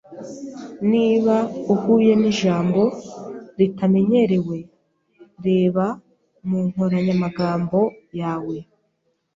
[0.91, 1.35] Niba
[1.73, 2.81] uhuye nijambo
[3.59, 4.57] ritamenyerewe,
[5.45, 5.85] reba
[6.47, 7.79] mu nkoranyamagambo
[8.19, 8.57] yawe.